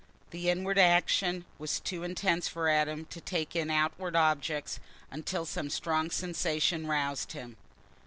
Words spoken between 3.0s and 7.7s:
to take in outward objects until some strong sensation roused him.